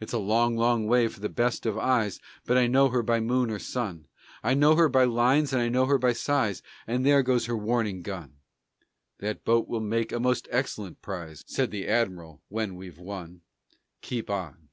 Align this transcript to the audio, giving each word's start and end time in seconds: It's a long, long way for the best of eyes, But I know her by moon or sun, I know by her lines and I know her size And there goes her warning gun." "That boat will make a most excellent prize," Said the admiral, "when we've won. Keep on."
It's 0.00 0.12
a 0.12 0.18
long, 0.18 0.54
long 0.54 0.86
way 0.86 1.08
for 1.08 1.20
the 1.20 1.30
best 1.30 1.64
of 1.64 1.78
eyes, 1.78 2.20
But 2.44 2.58
I 2.58 2.66
know 2.66 2.90
her 2.90 3.02
by 3.02 3.20
moon 3.20 3.50
or 3.50 3.58
sun, 3.58 4.06
I 4.42 4.52
know 4.52 4.76
by 4.90 5.00
her 5.00 5.06
lines 5.06 5.50
and 5.54 5.62
I 5.62 5.70
know 5.70 5.86
her 5.86 5.98
size 6.12 6.62
And 6.86 7.06
there 7.06 7.22
goes 7.22 7.46
her 7.46 7.56
warning 7.56 8.02
gun." 8.02 8.34
"That 9.20 9.46
boat 9.46 9.68
will 9.68 9.80
make 9.80 10.12
a 10.12 10.20
most 10.20 10.46
excellent 10.50 11.00
prize," 11.00 11.42
Said 11.46 11.70
the 11.70 11.88
admiral, 11.88 12.42
"when 12.50 12.76
we've 12.76 12.98
won. 12.98 13.40
Keep 14.02 14.28
on." 14.28 14.68